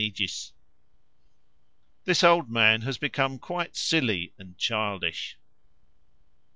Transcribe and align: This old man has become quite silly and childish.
This 2.05 2.23
old 2.23 2.49
man 2.49 2.81
has 2.81 2.97
become 2.97 3.37
quite 3.37 3.75
silly 3.75 4.33
and 4.39 4.57
childish. 4.57 5.37